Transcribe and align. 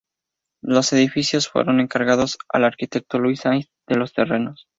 Los 0.63 0.93
edificios 0.93 1.47
fueron 1.47 1.79
encargados 1.79 2.39
al 2.49 2.63
arquitecto 2.63 3.19
Luis 3.19 3.41
Sainz 3.41 3.67
de 3.87 3.97
los 3.97 4.13
Terreros. 4.13 4.67